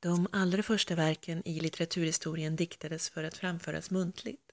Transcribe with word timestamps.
De 0.00 0.28
allra 0.32 0.62
första 0.62 0.94
verken 0.94 1.48
i 1.48 1.60
litteraturhistorien 1.60 2.56
diktades 2.56 3.10
för 3.10 3.24
att 3.24 3.36
framföras 3.36 3.90
muntligt. 3.90 4.52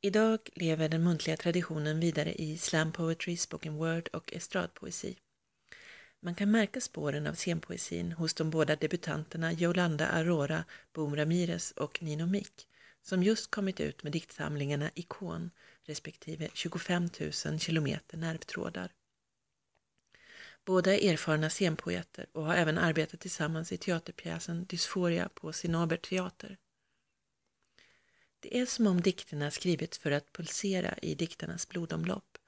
Idag 0.00 0.40
lever 0.54 0.88
den 0.88 1.04
muntliga 1.04 1.36
traditionen 1.36 2.00
vidare 2.00 2.34
i 2.34 2.58
slam 2.58 2.92
poetry, 2.92 3.36
spoken 3.36 3.74
word 3.74 4.08
och 4.12 4.32
estradpoesi. 4.32 5.16
Man 6.20 6.34
kan 6.34 6.50
märka 6.50 6.80
spåren 6.80 7.26
av 7.26 7.34
scenpoesin 7.34 8.12
hos 8.12 8.34
de 8.34 8.50
båda 8.50 8.76
debutanterna 8.76 9.52
Yolanda 9.52 10.08
Aurora 10.08 10.64
Boom 10.92 11.16
Ramirez 11.16 11.72
och 11.72 12.02
Nino 12.02 12.26
Mick 12.26 12.68
som 13.02 13.22
just 13.22 13.50
kommit 13.50 13.80
ut 13.80 14.02
med 14.02 14.12
diktsamlingarna 14.12 14.90
Ikon 14.94 15.50
respektive 15.82 16.48
25 16.54 17.08
000 17.44 17.58
kilometer 17.58 18.16
nervtrådar. 18.16 18.92
Båda 20.64 20.94
är 20.94 21.12
erfarna 21.12 21.50
scenpoeter 21.50 22.26
och 22.32 22.44
har 22.44 22.54
även 22.54 22.78
arbetat 22.78 23.20
tillsammans 23.20 23.72
i 23.72 23.76
teaterpjäsen 23.76 24.64
Dysforia 24.64 25.28
på 25.34 25.52
Sinaber 25.52 25.96
teater. 25.96 26.58
Det 28.40 28.58
är 28.58 28.66
som 28.66 28.86
om 28.86 29.00
dikterna 29.00 29.50
skrivits 29.50 29.98
för 29.98 30.10
att 30.10 30.32
pulsera 30.32 30.98
i 30.98 31.14
diktarnas 31.14 31.68
blodomlopp 31.68 32.38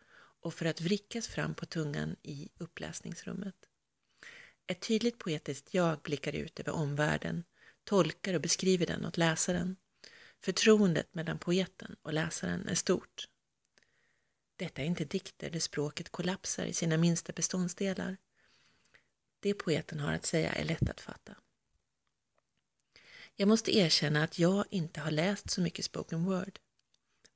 och 0.41 0.55
för 0.55 0.67
att 0.67 0.81
vrickas 0.81 1.29
fram 1.29 1.55
på 1.55 1.67
tungan 1.67 2.17
i 2.23 2.49
uppläsningsrummet. 2.59 3.55
Ett 4.67 4.81
tydligt 4.81 5.19
poetiskt 5.19 5.75
jag 5.75 5.99
blickar 6.01 6.33
ut 6.33 6.61
över 6.61 6.73
omvärlden, 6.73 7.45
tolkar 7.85 8.35
och 8.35 8.41
beskriver 8.41 8.87
den 8.87 9.07
åt 9.07 9.17
läsaren. 9.17 9.77
Förtroendet 10.41 11.15
mellan 11.15 11.39
poeten 11.39 11.97
och 12.03 12.13
läsaren 12.13 12.69
är 12.69 12.75
stort. 12.75 13.29
Detta 14.57 14.83
är 14.83 14.87
inte 14.87 15.05
dikter 15.05 15.51
där 15.51 15.61
språket 15.61 16.09
kollapsar 16.09 16.67
i 16.67 16.73
sina 16.73 16.97
minsta 16.97 17.33
beståndsdelar. 17.33 18.17
Det 19.41 19.55
poeten 19.55 20.01
har 20.01 20.13
att 20.13 20.27
säga 20.27 20.53
är 20.53 20.65
lätt 20.65 20.91
att 20.91 21.01
fatta. 21.01 21.37
Jag 23.35 23.49
måste 23.49 23.77
erkänna 23.77 24.25
att 24.25 24.39
jag 24.39 24.65
inte 24.71 25.01
har 25.01 25.11
läst 25.11 25.51
så 25.51 25.61
mycket 25.61 25.85
spoken 25.85 26.25
word. 26.25 26.59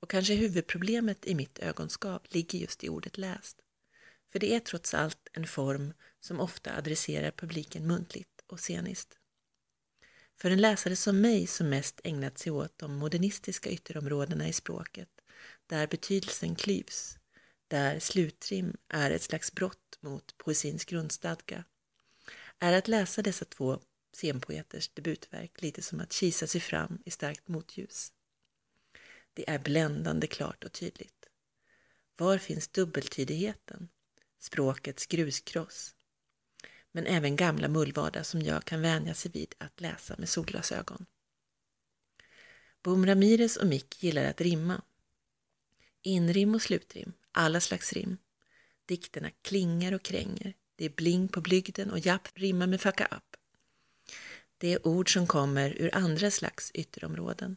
Och 0.01 0.11
kanske 0.11 0.35
huvudproblemet 0.35 1.27
i 1.27 1.35
mitt 1.35 1.59
ögonskap 1.59 2.35
ligger 2.35 2.59
just 2.59 2.85
i 2.85 2.89
ordet 2.89 3.19
läst. 3.19 3.61
För 4.33 4.39
det 4.39 4.55
är 4.55 4.61
trots 4.61 4.95
allt 4.95 5.29
en 5.33 5.47
form 5.47 5.93
som 6.21 6.41
ofta 6.41 6.77
adresserar 6.77 7.31
publiken 7.31 7.87
muntligt 7.87 8.43
och 8.47 8.61
sceniskt. 8.61 9.19
För 10.37 10.51
en 10.51 10.61
läsare 10.61 10.97
som 10.97 11.21
mig 11.21 11.47
som 11.47 11.69
mest 11.69 12.01
ägnat 12.05 12.39
sig 12.39 12.53
åt 12.53 12.79
de 12.79 12.97
modernistiska 12.97 13.71
ytterområdena 13.71 14.49
i 14.49 14.53
språket 14.53 15.20
där 15.71 15.87
betydelsen 15.87 16.55
klyvs, 16.55 17.19
där 17.69 17.99
slutrim 17.99 18.77
är 18.89 19.11
ett 19.11 19.23
slags 19.23 19.53
brott 19.53 19.99
mot 20.01 20.39
poesins 20.39 20.85
grundstadga, 20.85 21.65
är 22.59 22.73
att 22.73 22.89
läsa 22.89 23.23
dessa 23.23 23.45
två 23.45 23.81
scenpoeters 24.13 24.89
debutverk 24.89 25.63
lite 25.63 25.83
som 25.83 26.01
att 26.01 26.13
kisa 26.13 26.47
sig 26.47 26.61
fram 26.61 26.99
i 27.05 27.11
starkt 27.11 27.49
motljus. 27.49 28.13
Det 29.35 29.51
är 29.51 29.59
bländande 29.59 30.27
klart 30.27 30.65
och 30.65 30.73
tydligt. 30.73 31.27
Var 32.17 32.39
finns 32.39 32.69
dubbeltydigheten? 32.69 33.89
Språkets 34.39 35.07
gruskross? 35.07 35.95
Men 36.93 37.07
även 37.07 37.37
gamla 37.37 37.69
mullvadar 37.69 38.23
som 38.23 38.43
jag 38.43 38.65
kan 38.65 38.83
vänja 38.83 39.15
sig 39.15 39.31
vid 39.31 39.55
att 39.59 39.81
läsa 39.81 40.15
med 40.19 40.29
solglasögon. 40.29 41.07
Boom 42.83 43.07
Ramirez 43.07 43.57
och 43.57 43.67
Mick 43.67 44.03
gillar 44.03 44.25
att 44.25 44.41
rimma 44.41 44.83
Inrim 46.03 46.55
och 46.55 46.63
slutrim, 46.63 47.13
alla 47.33 47.61
slags 47.61 47.93
rim. 47.93 48.17
Dikterna 48.87 49.31
klingar 49.43 49.93
och 49.93 50.03
kränger. 50.03 50.55
Det 50.77 50.85
är 50.85 50.91
bling 50.91 51.29
på 51.29 51.41
blygden 51.41 51.91
och 51.91 51.99
japp 51.99 52.29
rimmar 52.35 52.67
med 52.67 52.81
fucka 52.81 53.07
upp. 53.07 53.37
Det 54.59 54.73
är 54.73 54.87
ord 54.87 55.13
som 55.13 55.27
kommer 55.27 55.71
ur 55.83 55.95
andra 55.95 56.31
slags 56.31 56.71
ytterområden. 56.75 57.57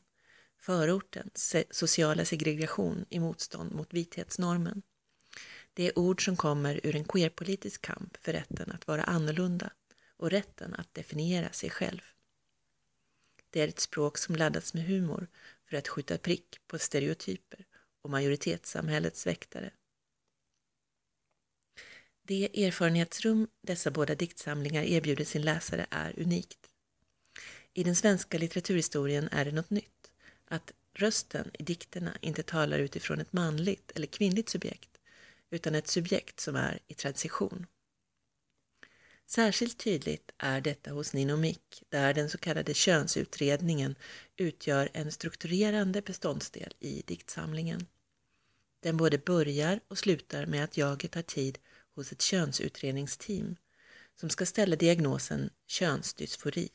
Förorten, 0.59 1.29
sociala 1.71 2.25
segregation 2.25 3.05
i 3.09 3.19
motstånd 3.19 3.71
mot 3.75 3.93
vithetsnormen. 3.93 4.81
Det 5.73 5.87
är 5.87 5.99
ord 5.99 6.25
som 6.25 6.35
kommer 6.35 6.79
ur 6.83 6.95
en 6.95 7.03
queerpolitisk 7.03 7.81
kamp 7.81 8.17
för 8.21 8.33
rätten 8.33 8.71
att 8.71 8.87
vara 8.87 9.03
annorlunda 9.03 9.69
och 10.17 10.29
rätten 10.29 10.73
att 10.73 10.93
definiera 10.93 11.51
sig 11.51 11.69
själv. 11.69 12.01
Det 13.49 13.61
är 13.61 13.67
ett 13.67 13.79
språk 13.79 14.17
som 14.17 14.35
laddats 14.35 14.73
med 14.73 14.83
humor 14.85 15.27
för 15.69 15.77
att 15.77 15.87
skjuta 15.87 16.17
prick 16.17 16.59
på 16.67 16.79
stereotyper 16.79 17.65
och 18.03 18.09
majoritetssamhällets 18.09 19.27
väktare. 19.27 19.71
Det 22.25 22.65
erfarenhetsrum 22.65 23.47
dessa 23.61 23.91
båda 23.91 24.15
diktsamlingar 24.15 24.83
erbjuder 24.83 25.25
sin 25.25 25.41
läsare 25.41 25.85
är 25.89 26.19
unikt. 26.19 26.69
I 27.73 27.83
den 27.83 27.95
svenska 27.95 28.37
litteraturhistorien 28.37 29.29
är 29.31 29.45
det 29.45 29.51
något 29.51 29.69
nytt, 29.69 30.11
att 30.45 30.73
rösten 30.93 31.51
i 31.53 31.63
dikterna 31.63 32.17
inte 32.21 32.43
talar 32.43 32.79
utifrån 32.79 33.19
ett 33.19 33.33
manligt 33.33 33.91
eller 33.95 34.07
kvinnligt 34.07 34.49
subjekt, 34.49 34.99
utan 35.49 35.75
ett 35.75 35.87
subjekt 35.87 36.39
som 36.39 36.55
är 36.55 36.79
i 36.87 36.93
transition. 36.93 37.65
Särskilt 39.25 39.77
tydligt 39.77 40.31
är 40.37 40.61
detta 40.61 40.91
hos 40.91 41.13
Ninomik, 41.13 41.83
där 41.89 42.13
den 42.13 42.29
så 42.29 42.37
kallade 42.37 42.73
könsutredningen 42.73 43.95
utgör 44.37 44.89
en 44.93 45.11
strukturerande 45.11 46.01
beståndsdel 46.01 46.73
i 46.79 47.03
diktsamlingen. 47.05 47.87
Den 48.83 48.97
både 48.97 49.17
börjar 49.17 49.79
och 49.87 49.97
slutar 49.97 50.45
med 50.45 50.63
att 50.63 50.77
jaget 50.77 51.11
tar 51.11 51.21
tid 51.21 51.59
hos 51.95 52.11
ett 52.11 52.21
könsutredningsteam 52.21 53.55
som 54.15 54.29
ska 54.29 54.45
ställa 54.45 54.75
diagnosen 54.75 55.49
könsdysfori. 55.67 56.69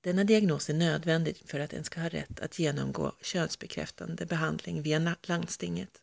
Denna 0.00 0.24
diagnos 0.24 0.70
är 0.70 0.74
nödvändig 0.74 1.36
för 1.46 1.60
att 1.60 1.72
en 1.72 1.84
ska 1.84 2.00
ha 2.00 2.08
rätt 2.08 2.40
att 2.40 2.58
genomgå 2.58 3.16
könsbekräftande 3.22 4.26
behandling 4.26 4.82
via 4.82 5.16
landstinget. 5.22 6.02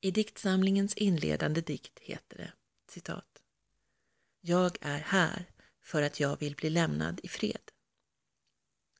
I 0.00 0.10
diktsamlingens 0.10 0.94
inledande 0.94 1.60
dikt 1.60 1.98
heter 1.98 2.36
det 2.36 2.52
citat 2.90 3.42
Jag 4.40 4.78
är 4.80 4.98
här 4.98 5.44
för 5.80 6.02
att 6.02 6.20
jag 6.20 6.40
vill 6.40 6.54
bli 6.54 6.70
lämnad 6.70 7.20
i 7.22 7.28
fred. 7.28 7.70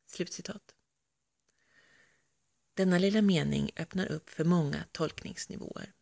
Slutcitat. 0.07 0.75
Denna 2.79 2.99
lilla 2.99 3.23
mening 3.23 3.71
öppnar 3.77 4.07
upp 4.07 4.31
för 4.31 4.45
många 4.45 4.85
tolkningsnivåer. 4.93 5.93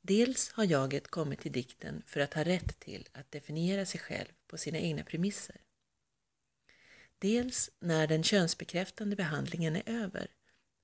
Dels 0.00 0.50
har 0.52 0.64
jaget 0.64 1.08
kommit 1.08 1.40
till 1.40 1.52
dikten 1.52 2.02
för 2.06 2.20
att 2.20 2.34
ha 2.34 2.44
rätt 2.44 2.80
till 2.80 3.08
att 3.12 3.30
definiera 3.30 3.86
sig 3.86 4.00
själv 4.00 4.28
på 4.46 4.58
sina 4.58 4.78
egna 4.78 5.04
premisser. 5.04 5.56
Dels 7.18 7.70
när 7.80 8.06
den 8.06 8.22
könsbekräftande 8.22 9.16
behandlingen 9.16 9.76
är 9.76 9.82
över 9.86 10.30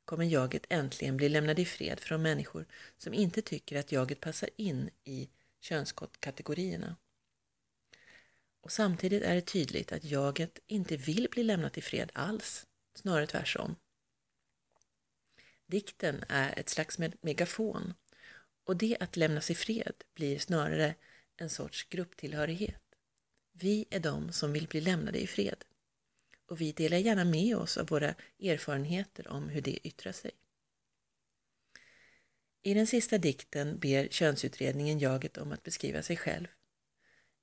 kommer 0.05 0.25
jaget 0.25 0.67
äntligen 0.69 1.17
bli 1.17 1.29
lämnad 1.29 1.59
i 1.59 1.65
fred 1.65 2.01
från 2.01 2.23
människor 2.23 2.67
som 2.99 3.15
inte 3.15 3.43
tycker 3.43 3.79
att 3.79 3.93
jaget 3.93 4.21
passar 4.21 4.51
in 4.57 4.91
i 5.05 5.29
könskategorierna. 5.61 6.97
Och 8.61 8.73
samtidigt 8.73 9.23
är 9.23 9.35
det 9.35 9.41
tydligt 9.41 9.93
att 9.93 10.05
jaget 10.05 10.59
inte 10.67 10.97
vill 10.97 11.29
bli 11.31 11.43
lämnat 11.43 11.79
i 11.79 11.81
fred 11.81 12.11
alls, 12.15 12.67
snarare 12.95 13.27
tvärtom. 13.27 13.77
Dikten 15.73 16.25
är 16.29 16.59
ett 16.59 16.69
slags 16.69 16.99
megafon 17.21 17.95
och 18.65 18.77
det 18.77 18.97
att 19.01 19.17
lämnas 19.17 19.51
i 19.51 19.55
fred 19.55 19.95
blir 20.15 20.39
snarare 20.39 20.95
en 21.37 21.51
sorts 21.51 21.89
grupptillhörighet. 21.89 22.83
Vi 23.53 23.87
är 23.91 24.01
de 24.01 24.33
som 24.33 24.53
vill 24.53 24.69
bli 24.69 24.81
lämnade 24.81 25.19
i 25.19 25.27
fred 25.27 25.65
och 26.47 26.61
vi 26.61 26.73
delar 26.73 26.99
gärna 26.99 27.25
med 27.25 27.57
oss 27.57 27.77
av 27.77 27.87
våra 27.87 28.15
erfarenheter 28.41 29.29
om 29.29 29.49
hur 29.49 29.61
det 29.61 29.87
yttrar 29.87 30.13
sig. 30.13 30.31
I 32.63 32.75
den 32.75 32.87
sista 32.87 33.19
dikten 33.19 33.79
ber 33.79 34.09
könsutredningen 34.09 34.99
jaget 34.99 35.39
om 35.39 35.53
att 35.53 35.63
beskriva 35.63 36.03
sig 36.03 36.17
själv. 36.17 36.49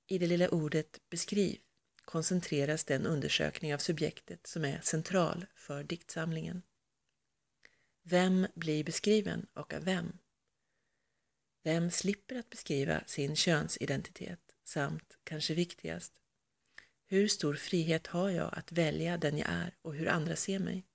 I 0.07 0.17
det 0.17 0.27
lilla 0.27 0.49
ordet 0.49 0.99
beskriv 1.09 1.59
koncentreras 2.05 2.83
den 2.83 3.05
undersökning 3.05 3.73
av 3.73 3.77
subjektet 3.77 4.47
som 4.47 4.65
är 4.65 4.81
central 4.81 5.45
för 5.55 5.83
diktsamlingen. 5.83 6.61
Vem 8.09 8.47
blir 8.55 8.83
beskriven 8.83 9.45
och 9.53 9.73
av 9.73 9.83
vem? 9.83 10.17
Vem 11.63 11.91
slipper 11.91 12.35
att 12.35 12.49
beskriva 12.49 13.03
sin 13.05 13.35
könsidentitet 13.35 14.39
samt, 14.63 15.17
kanske 15.23 15.53
viktigast, 15.53 16.13
hur 17.05 17.27
stor 17.27 17.55
frihet 17.55 18.07
har 18.07 18.29
jag 18.29 18.53
att 18.53 18.71
välja 18.71 19.17
den 19.17 19.37
jag 19.37 19.49
är 19.49 19.75
och 19.81 19.95
hur 19.95 20.07
andra 20.07 20.35
ser 20.35 20.59
mig? 20.59 20.85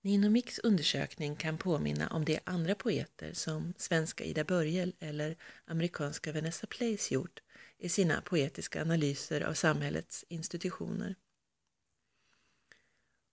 Nino 0.00 0.30
Micks 0.30 0.58
undersökning 0.58 1.36
kan 1.36 1.58
påminna 1.58 2.08
om 2.08 2.24
de 2.24 2.40
andra 2.44 2.74
poeter 2.74 3.32
som 3.32 3.74
svenska 3.76 4.24
Ida 4.24 4.44
Börjel 4.44 4.94
eller 4.98 5.36
amerikanska 5.64 6.32
Vanessa 6.32 6.66
Place 6.66 7.14
gjort 7.14 7.40
i 7.78 7.88
sina 7.88 8.20
poetiska 8.20 8.82
analyser 8.82 9.40
av 9.40 9.54
samhällets 9.54 10.24
institutioner. 10.28 11.16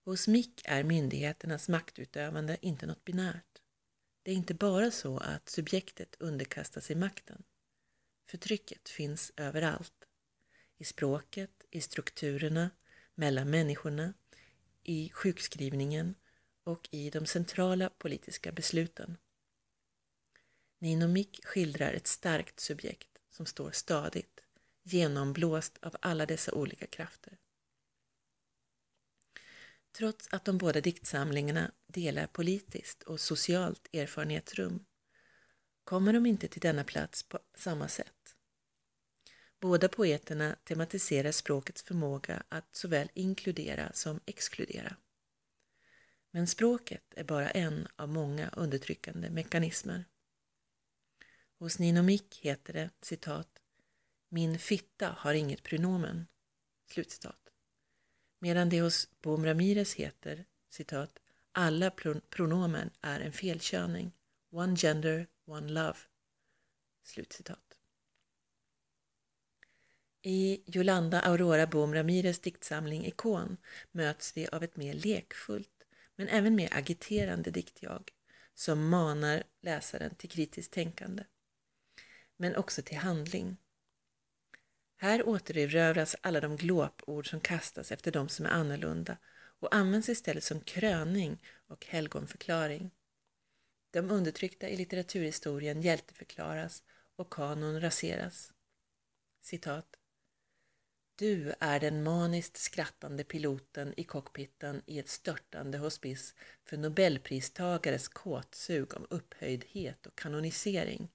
Hos 0.09 0.27
Mick 0.27 0.61
är 0.65 0.83
myndigheternas 0.83 1.69
maktutövande 1.69 2.57
inte 2.61 2.85
något 2.85 3.06
binärt. 3.06 3.61
Det 4.23 4.31
är 4.31 4.35
inte 4.35 4.53
bara 4.53 4.91
så 4.91 5.17
att 5.17 5.50
subjektet 5.50 6.15
underkastar 6.19 6.81
sig 6.81 6.95
makten. 6.95 7.44
Förtrycket 8.25 8.89
finns 8.89 9.31
överallt. 9.38 10.06
I 10.77 10.83
språket, 10.83 11.65
i 11.71 11.81
strukturerna, 11.81 12.69
mellan 13.15 13.50
människorna, 13.50 14.13
i 14.83 15.09
sjukskrivningen 15.09 16.15
och 16.63 16.89
i 16.91 17.09
de 17.09 17.25
centrala 17.25 17.89
politiska 17.89 18.51
besluten. 18.51 19.17
Nino 20.79 21.07
Mick 21.07 21.45
skildrar 21.45 21.94
ett 21.94 22.07
starkt 22.07 22.59
subjekt 22.59 23.17
som 23.29 23.45
står 23.45 23.71
stadigt, 23.71 24.39
genomblåst 24.83 25.77
av 25.81 25.95
alla 26.01 26.25
dessa 26.25 26.53
olika 26.53 26.88
krafter. 26.88 27.38
Trots 30.00 30.28
att 30.31 30.46
de 30.46 30.57
båda 30.57 30.81
diktsamlingarna 30.81 31.72
delar 31.88 32.28
politiskt 32.28 33.04
och 33.04 33.19
socialt 33.19 33.88
erfarenhetsrum 33.94 34.86
kommer 35.84 36.13
de 36.13 36.25
inte 36.25 36.48
till 36.48 36.62
denna 36.62 36.84
plats 36.84 37.24
på 37.24 37.40
samma 37.56 37.88
sätt. 37.88 38.36
Båda 39.60 39.90
poeterna 39.90 40.56
tematiserar 40.63 41.31
språkets 41.31 41.84
förmåga 41.84 42.44
att 42.50 42.75
såväl 42.75 43.10
inkludera 43.13 43.94
som 43.94 44.19
exkludera. 44.25 44.96
Men 46.31 46.48
språket 46.48 47.13
är 47.16 47.24
bara 47.24 47.50
en 47.50 47.88
av 47.96 48.10
många 48.10 48.50
undertryckande 48.50 49.30
mekanismer. 49.30 50.06
Hos 51.57 51.80
Nino 51.80 52.01
Mick 52.01 52.40
heter 52.42 52.74
det 52.74 52.90
citat 53.01 53.60
”Min 54.30 54.60
fitta 54.60 55.10
har 55.18 55.34
inget 55.34 55.63
pronomen”, 55.63 56.28
slutcitat. 56.92 57.49
Medan 58.39 58.69
det 58.69 58.81
hos 58.81 59.09
Bohm 59.21 59.45
Ramirez 59.45 59.95
heter 59.95 60.45
citat 60.69 61.19
”Alla 61.51 61.91
pronomen 62.30 62.89
är 63.01 63.19
en 63.19 63.31
felkörning, 63.31 64.12
one 64.51 64.75
gender, 64.75 65.27
one 65.45 65.71
love”, 65.71 65.97
slutcitat. 67.03 67.77
I 70.21 70.63
Yolanda 70.77 71.21
Aurora 71.21 71.68
Bohm 71.68 71.94
Ramirez 71.94 72.39
diktsamling 72.39 73.06
Ikon 73.06 73.57
möts 73.91 74.38
vi 74.38 74.47
av 74.47 74.63
ett 74.63 74.75
mer 74.75 74.94
lekfullt 74.94 75.83
men 76.15 76.27
även 76.27 76.56
mer 76.56 76.74
agiterande 76.74 77.51
diktjag 77.51 78.12
som 78.56 78.89
manar 78.89 79.44
läsaren 79.62 80.15
till 80.15 80.30
kritiskt 80.30 80.74
tänkande 80.74 81.24
men 82.38 82.56
också 82.56 82.81
till 82.81 82.97
handling. 82.97 83.57
Här 85.01 85.28
återerövras 85.28 86.16
alla 86.22 86.42
de 86.42 86.56
glåpord 86.57 87.30
som 87.30 87.40
kastas 87.40 87.92
efter 87.92 88.12
de 88.12 88.30
som 88.30 88.46
är 88.46 88.50
annorlunda 88.50 89.18
och 89.60 89.75
används 89.75 90.10
istället 90.10 90.44
som 90.44 90.62
kröning 90.62 91.44
och 91.68 91.86
helgonförklaring. 91.86 92.92
De 93.92 94.12
undertryckta 94.12 94.69
i 94.69 94.78
litteraturhistorien 94.78 95.81
hjälteförklaras 95.81 96.84
och 97.16 97.34
kanon 97.34 97.81
raseras. 97.81 98.54
Citat. 99.42 99.96
Du 101.16 101.54
är 101.60 101.80
den 101.80 102.04
maniskt 102.04 102.57
skrattande 102.57 103.24
piloten 103.24 103.94
i 103.98 104.04
cockpiten 104.04 104.81
i 104.86 105.00
ett 105.00 105.10
störtande 105.10 105.78
hospice 105.78 106.36
för 106.66 106.78
nobelpristagares 106.78 108.07
kåtsug 108.07 108.94
om 108.94 109.07
upphöjdhet 109.10 110.06
och 110.06 110.16
kanonisering. 110.16 111.10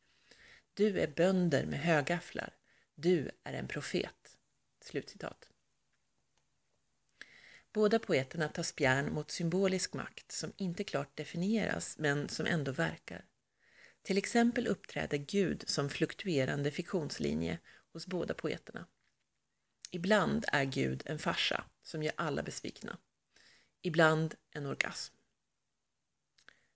Du 0.74 1.00
är 1.00 1.08
bönder 1.08 1.66
med 1.66 1.80
högafflar. 1.80 2.54
Du 2.94 3.30
är 3.44 3.52
en 3.52 3.68
profet." 3.68 4.36
Slutcitat. 4.80 5.50
Båda 7.72 7.98
poeterna 7.98 8.48
tar 8.48 8.62
spjärn 8.62 9.14
mot 9.14 9.30
symbolisk 9.30 9.94
makt 9.94 10.32
som 10.32 10.52
inte 10.56 10.84
klart 10.84 11.16
definieras 11.16 11.98
men 11.98 12.28
som 12.28 12.46
ändå 12.46 12.72
verkar. 12.72 13.24
Till 14.02 14.18
exempel 14.18 14.66
uppträder 14.66 15.18
Gud 15.18 15.64
som 15.68 15.88
fluktuerande 15.88 16.70
fiktionslinje 16.70 17.58
hos 17.92 18.06
båda 18.06 18.34
poeterna. 18.34 18.86
Ibland 19.90 20.44
är 20.52 20.64
Gud 20.64 21.02
en 21.06 21.18
farsa 21.18 21.64
som 21.82 22.02
gör 22.02 22.12
alla 22.16 22.42
besvikna. 22.42 22.98
Ibland 23.82 24.34
en 24.50 24.66
orgasm. 24.66 25.14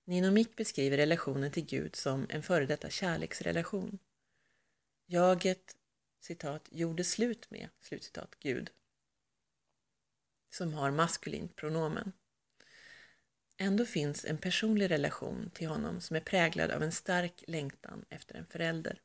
Nino 0.05 0.31
Mick 0.31 0.57
beskriver 0.57 0.97
relationen 0.97 1.51
till 1.53 1.65
Gud 1.65 1.97
som 1.97 2.27
en 2.29 2.43
före 2.43 2.67
detta 2.67 2.91
kärleksrelation. 2.91 3.99
Jaget, 5.07 5.77
citat, 6.21 6.69
gjorde 6.71 7.05
slut 7.05 7.51
med, 7.51 7.69
slutcitat, 7.81 8.37
Gud, 8.41 8.71
som 10.51 10.75
har 10.75 10.91
maskulint 10.91 11.57
pronomen. 11.57 12.13
Ändå 13.57 13.85
finns 13.85 14.25
en 14.25 14.39
personlig 14.39 14.91
relation 14.91 15.51
till 15.55 15.69
honom 15.69 16.01
som 16.01 16.17
är 16.17 16.21
präglad 16.21 16.71
av 16.71 16.83
en 16.83 16.93
stark 16.93 17.45
längtan 17.47 18.05
efter 18.09 18.35
en 18.35 18.47
förälder, 18.47 19.01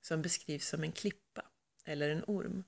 som 0.00 0.22
beskrivs 0.22 0.68
som 0.68 0.82
en 0.82 0.92
klippa 0.92 1.44
eller 1.84 2.10
en 2.10 2.24
orm. 2.26 2.64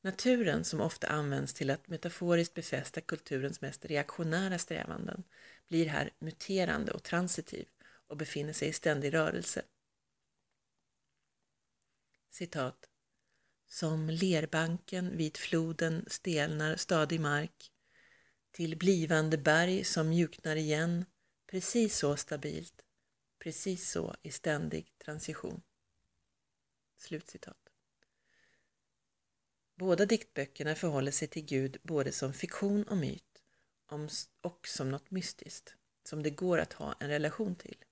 Naturen, 0.00 0.64
som 0.64 0.80
ofta 0.80 1.06
används 1.06 1.54
till 1.54 1.70
att 1.70 1.88
metaforiskt 1.88 2.54
befästa 2.54 3.00
kulturens 3.00 3.60
mest 3.60 3.84
reaktionära 3.84 4.58
strävanden, 4.58 5.24
blir 5.68 5.86
här 5.86 6.10
muterande 6.18 6.92
och 6.92 7.02
transitiv 7.02 7.68
och 8.06 8.16
befinner 8.16 8.52
sig 8.52 8.68
i 8.68 8.72
ständig 8.72 9.14
rörelse. 9.14 9.62
Citat. 12.32 12.88
Som 13.66 14.10
lerbanken 14.10 15.16
vid 15.16 15.36
floden 15.36 16.04
stelnar 16.08 16.76
stadig 16.76 17.20
mark, 17.20 17.72
till 18.50 18.78
blivande 18.78 19.38
berg 19.38 19.84
som 19.84 20.08
mjuknar 20.08 20.56
igen, 20.56 21.04
precis 21.46 21.98
så 21.98 22.16
stabilt, 22.16 22.84
precis 23.38 23.90
så 23.90 24.16
i 24.22 24.30
ständig 24.30 24.98
transition. 24.98 25.62
Slutcitat. 26.96 27.68
Båda 29.74 30.06
diktböckerna 30.06 30.74
förhåller 30.74 31.12
sig 31.12 31.28
till 31.28 31.44
Gud 31.44 31.76
både 31.82 32.12
som 32.12 32.32
fiktion 32.32 32.84
och 32.84 32.96
myt 32.96 33.42
och 34.40 34.68
som 34.68 34.90
något 34.90 35.10
mystiskt, 35.10 35.74
som 36.04 36.22
det 36.22 36.30
går 36.30 36.58
att 36.58 36.72
ha 36.72 36.94
en 37.00 37.08
relation 37.08 37.56
till. 37.56 37.84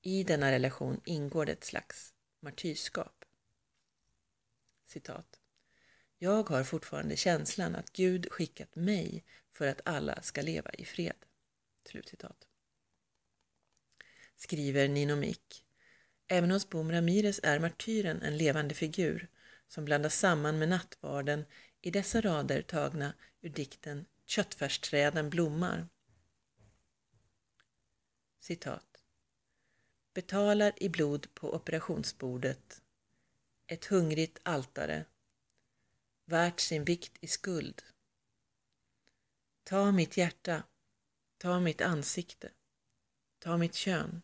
I 0.00 0.24
denna 0.24 0.52
relation 0.52 1.00
ingår 1.04 1.46
det 1.46 1.52
ett 1.52 1.64
slags 1.64 2.11
martyrskap. 2.42 3.24
Citat. 4.86 5.40
Jag 6.18 6.48
har 6.48 6.64
fortfarande 6.64 7.16
känslan 7.16 7.74
att 7.74 7.92
Gud 7.92 8.26
skickat 8.30 8.76
mig 8.76 9.24
för 9.52 9.66
att 9.66 9.80
alla 9.84 10.22
ska 10.22 10.42
leva 10.42 10.70
i 10.70 10.84
fred. 10.84 11.16
Slutcitat. 11.84 12.46
Skriver 14.36 14.88
Nino 14.88 15.16
Mick. 15.16 15.64
Även 16.26 16.50
hos 16.50 16.68
Bom 16.68 16.92
Ramirez 16.92 17.40
är 17.42 17.58
martyren 17.58 18.22
en 18.22 18.36
levande 18.36 18.74
figur 18.74 19.28
som 19.68 19.84
blandas 19.84 20.18
samman 20.18 20.58
med 20.58 20.68
nattvarden 20.68 21.44
i 21.80 21.90
dessa 21.90 22.20
rader 22.20 22.62
tagna 22.62 23.14
ur 23.40 23.48
dikten 23.48 24.06
Köttfärsträden 24.26 25.30
blommar. 25.30 25.88
Citat. 28.40 28.91
Betalar 30.14 30.72
i 30.82 30.88
blod 30.88 31.34
på 31.34 31.54
operationsbordet 31.54 32.82
ett 33.66 33.84
hungrigt 33.84 34.38
altare 34.42 35.04
värt 36.24 36.60
sin 36.60 36.84
vikt 36.84 37.12
i 37.20 37.26
skuld. 37.26 37.82
Ta 39.64 39.92
mitt 39.92 40.16
hjärta, 40.16 40.62
ta 41.38 41.60
mitt 41.60 41.80
ansikte, 41.80 42.52
ta 43.38 43.56
mitt 43.56 43.74
kön. 43.74 44.22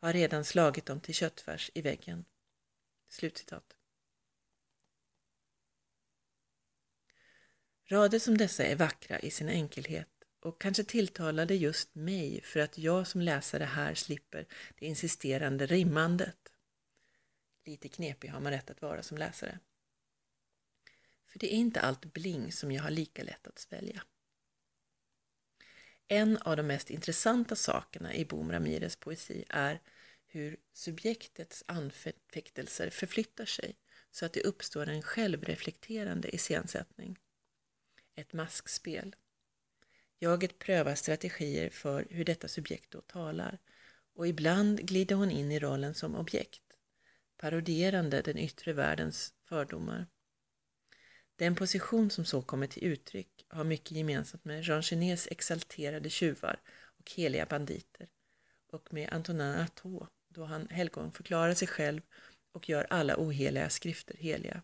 Har 0.00 0.12
redan 0.12 0.44
slagit 0.44 0.86
dem 0.86 1.00
till 1.00 1.14
köttfärs 1.14 1.70
i 1.74 1.82
väggen. 1.82 2.24
Slutcitat. 3.08 3.76
Rader 7.84 8.18
som 8.18 8.38
dessa 8.38 8.64
är 8.64 8.76
vackra 8.76 9.18
i 9.18 9.30
sin 9.30 9.48
enkelhet 9.48 10.17
och 10.40 10.60
kanske 10.60 10.84
tilltalade 10.84 11.54
just 11.54 11.94
mig 11.94 12.40
för 12.42 12.60
att 12.60 12.78
jag 12.78 13.06
som 13.06 13.20
läsare 13.20 13.64
här 13.64 13.94
slipper 13.94 14.46
det 14.78 14.86
insisterande 14.86 15.66
rimmandet. 15.66 16.52
Lite 17.64 17.88
knepig 17.88 18.28
har 18.28 18.40
man 18.40 18.52
rätt 18.52 18.70
att 18.70 18.82
vara 18.82 19.02
som 19.02 19.18
läsare. 19.18 19.58
För 21.26 21.38
det 21.38 21.54
är 21.54 21.56
inte 21.56 21.80
allt 21.80 22.12
bling 22.12 22.52
som 22.52 22.72
jag 22.72 22.82
har 22.82 22.90
lika 22.90 23.22
lätt 23.22 23.46
att 23.46 23.58
svälja. 23.58 24.02
En 26.08 26.36
av 26.36 26.56
de 26.56 26.62
mest 26.62 26.90
intressanta 26.90 27.56
sakerna 27.56 28.14
i 28.14 28.24
Boom 28.24 28.52
Ramires 28.52 28.96
poesi 28.96 29.44
är 29.48 29.80
hur 30.26 30.56
subjektets 30.72 31.64
anfäktelser 31.66 32.90
förflyttar 32.90 33.44
sig 33.44 33.76
så 34.10 34.26
att 34.26 34.32
det 34.32 34.40
uppstår 34.40 34.86
en 34.88 35.02
självreflekterande 35.02 36.34
iscensättning 36.34 37.18
ett 38.18 38.32
maskspel. 38.32 39.16
Jaget 40.18 40.58
prövar 40.58 40.94
strategier 40.94 41.70
för 41.70 42.06
hur 42.10 42.24
detta 42.24 42.48
subjekt 42.48 42.90
då 42.90 43.00
talar 43.00 43.58
och 44.14 44.28
ibland 44.28 44.80
glider 44.80 45.16
hon 45.16 45.30
in 45.30 45.52
i 45.52 45.58
rollen 45.58 45.94
som 45.94 46.16
objekt, 46.16 46.62
paroderande 47.36 48.22
den 48.22 48.38
yttre 48.38 48.72
världens 48.72 49.34
fördomar. 49.44 50.06
Den 51.36 51.54
position 51.54 52.10
som 52.10 52.24
så 52.24 52.42
kommer 52.42 52.66
till 52.66 52.84
uttryck 52.84 53.46
har 53.48 53.64
mycket 53.64 53.90
gemensamt 53.90 54.44
med 54.44 54.64
Jean 54.64 54.82
Genets 54.82 55.28
exalterade 55.30 56.10
tjuvar 56.10 56.60
och 56.98 57.10
heliga 57.10 57.46
banditer 57.46 58.08
och 58.72 58.92
med 58.92 59.12
Antonin 59.12 59.54
Artaud 59.54 60.06
då 60.28 60.44
han 60.44 60.68
helgonförklarar 60.68 61.54
sig 61.54 61.68
själv 61.68 62.00
och 62.52 62.68
gör 62.68 62.86
alla 62.90 63.14
oheliga 63.18 63.70
skrifter 63.70 64.16
heliga. 64.16 64.62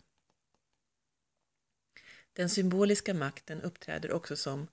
Den 2.33 2.49
symboliska 2.49 3.13
makten 3.13 3.61
uppträder 3.61 4.11
också 4.11 4.35
som 4.35 4.67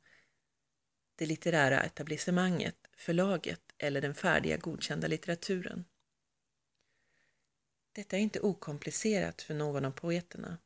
det 1.23 1.27
litterära 1.27 1.81
etablissemanget, 1.81 2.77
förlaget 2.97 3.61
eller 3.79 4.01
den 4.01 4.15
färdiga 4.15 4.57
godkända 4.57 5.09
litteraturen. 5.09 5.85
Detta 7.93 8.17
är 8.17 8.21
inte 8.21 8.41
okomplicerat 8.41 9.43
för 9.43 9.55
någon 9.55 9.85
av 9.85 9.91
poeterna. 9.91 10.59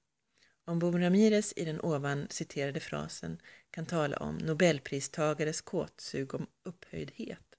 Om 0.64 0.78
Bo 0.78 0.98
Ramirez 0.98 1.52
i 1.56 1.64
den 1.64 1.80
ovan 1.80 2.26
citerade 2.30 2.80
frasen 2.80 3.40
kan 3.70 3.86
tala 3.86 4.16
om 4.16 4.38
nobelpristagares 4.38 5.60
kåtsug 5.60 6.34
om 6.34 6.46
upphöjdhet 6.62 7.56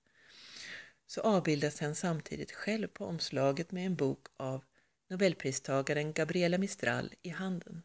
så 1.07 1.21
avbildas 1.21 1.79
han 1.79 1.95
samtidigt 1.95 2.51
själv 2.51 2.87
på 2.87 3.05
omslaget 3.05 3.71
med 3.71 3.85
en 3.85 3.95
bok 3.95 4.27
av 4.37 4.63
nobelpristagaren 5.09 6.13
Gabriela 6.13 6.57
Mistral 6.57 7.13
i 7.21 7.29
handen. 7.29 7.83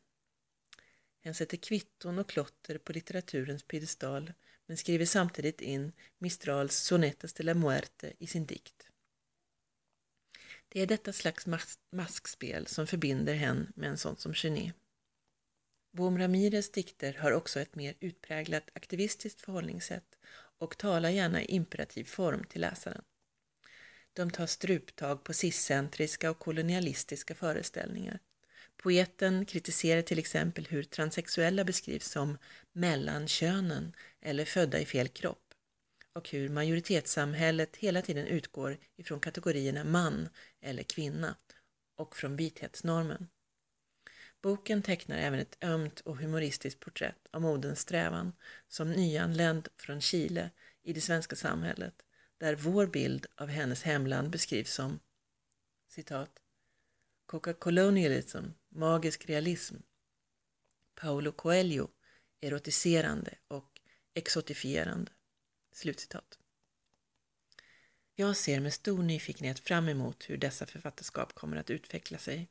Han 1.25 1.35
sätter 1.35 1.57
kvitton 1.57 2.19
och 2.19 2.29
klotter 2.29 2.79
på 2.79 2.93
litteraturens 2.93 3.63
piedestal 3.63 4.33
men 4.73 4.77
skriver 4.77 5.07
samtidigt 5.07 5.61
in 5.61 5.93
Mistrals 6.19 6.77
Sonetas 6.77 7.33
de 7.33 7.43
la 7.43 7.55
Muerte 7.55 8.13
i 8.19 8.27
sin 8.27 8.47
dikt. 8.47 8.89
Det 10.69 10.81
är 10.81 10.87
detta 10.87 11.13
slags 11.13 11.47
mas 11.47 11.79
maskspel 11.91 12.67
som 12.67 12.87
förbinder 12.87 13.35
hen 13.35 13.73
med 13.77 13.91
en 13.91 13.99
sån 13.99 14.17
som 14.17 14.35
Genet. 14.35 14.75
Bohm 15.93 16.19
Ramirez 16.19 16.71
dikter 16.71 17.15
har 17.15 17.33
också 17.33 17.61
ett 17.61 17.75
mer 17.75 17.95
utpräglat 18.01 18.71
aktivistiskt 18.73 19.41
förhållningssätt 19.41 20.19
och 20.59 20.79
talar 20.79 21.11
gärna 21.11 21.43
i 21.43 21.47
imperativ 21.47 22.05
form 22.05 22.45
till 22.45 22.61
läsaren. 22.61 23.05
De 24.13 24.31
tar 24.31 24.47
struptag 24.47 25.25
på 25.25 25.33
ciscentriska 25.33 26.31
och 26.31 26.39
kolonialistiska 26.39 27.35
föreställningar. 27.35 28.19
Poeten 28.83 29.47
kritiserar 29.47 30.03
till 30.03 30.19
exempel 30.19 30.67
hur 30.71 30.83
transsexuella 30.83 31.65
beskrivs 31.65 32.09
som 32.11 32.39
mellankönen 32.73 33.97
eller 34.21 34.45
födda 34.45 34.81
i 34.81 34.87
fel 34.87 35.09
kropp 35.09 35.55
och 36.13 36.29
hur 36.29 36.49
majoritetssamhället 36.49 37.77
hela 37.77 38.03
tiden 38.03 38.27
utgår 38.27 38.79
ifrån 38.97 39.21
kategorierna 39.21 39.85
man 39.85 40.29
eller 40.61 40.83
kvinna 40.83 41.37
och 41.97 42.17
från 42.17 42.37
vithetsnormen. 42.37 43.29
Boken 44.43 44.83
tecknar 44.83 45.19
även 45.19 45.41
ett 45.41 45.65
ömt 45.65 46.01
och 46.01 46.19
humoristiskt 46.19 46.81
porträtt 46.81 47.27
av 47.31 47.43
moderns 47.43 47.81
strävan 47.81 48.33
som 48.69 48.93
nyanländ 48.93 49.69
från 49.77 50.01
Chile 50.01 50.51
i 50.83 50.93
det 50.93 51.01
svenska 51.01 51.37
samhället 51.37 51.95
där 52.39 52.55
vår 52.55 52.87
bild 52.87 53.27
av 53.37 53.49
hennes 53.49 53.83
hemland 53.83 54.31
beskrivs 54.31 54.73
som 54.73 55.01
citat 55.89 56.31
Coca-colonialism, 57.27 58.45
magisk 58.75 59.29
realism, 59.29 59.77
Paulo 60.95 61.33
Coelho, 61.33 61.89
erotiserande 62.41 63.35
och 63.49 63.81
exotifierande. 64.15 65.13
Slutcitat. 65.73 66.39
Jag 68.15 68.37
ser 68.37 68.61
med 68.61 68.73
stor 68.73 69.03
nyfikenhet 69.03 69.59
fram 69.59 69.89
emot 69.89 70.31
hur 70.31 70.37
dessa 70.37 70.67
författarskap 70.67 71.35
kommer 71.35 71.57
att 71.57 71.71
utveckla 71.71 72.19
sig. 72.19 72.49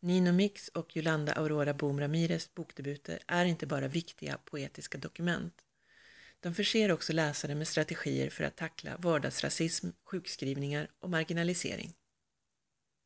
Nino 0.00 0.32
Mix 0.32 0.68
och 0.68 0.96
Yolanda 0.96 1.32
Aurora 1.32 1.74
Boom 1.74 2.00
Ramirez 2.00 2.54
bokdebuter 2.54 3.18
är 3.26 3.44
inte 3.44 3.66
bara 3.66 3.88
viktiga 3.88 4.38
poetiska 4.44 4.98
dokument. 4.98 5.62
De 6.40 6.54
förser 6.54 6.92
också 6.92 7.12
läsare 7.12 7.54
med 7.54 7.68
strategier 7.68 8.30
för 8.30 8.44
att 8.44 8.56
tackla 8.56 8.96
vardagsrasism, 8.96 9.88
sjukskrivningar 10.04 10.90
och 10.98 11.10
marginalisering. 11.10 11.94